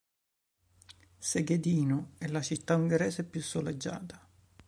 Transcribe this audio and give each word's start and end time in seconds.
Seghedino 1.19 2.13
è 2.17 2.25
la 2.25 2.41
città 2.41 2.73
ungherese 2.75 3.23
più 3.23 3.39
soleggiata. 3.39 4.27